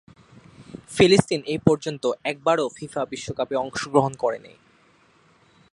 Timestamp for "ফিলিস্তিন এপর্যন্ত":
0.89-2.03